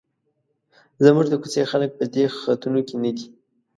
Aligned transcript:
زموږ 1.03 1.27
د 1.29 1.33
کوڅې 1.41 1.63
خلک 1.71 1.89
په 1.99 2.05
دې 2.13 2.25
خطونو 2.37 2.79
کې 2.87 2.95
نه 3.03 3.11
دي. 3.15 3.25